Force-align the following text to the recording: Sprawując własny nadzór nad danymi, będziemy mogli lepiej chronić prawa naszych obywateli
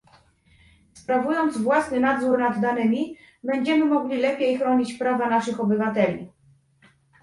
Sprawując 0.93 1.57
własny 1.57 1.99
nadzór 1.99 2.39
nad 2.39 2.59
danymi, 2.61 3.17
będziemy 3.43 3.85
mogli 3.85 4.17
lepiej 4.17 4.57
chronić 4.57 4.93
prawa 4.93 5.29
naszych 5.29 5.59
obywateli 5.59 6.29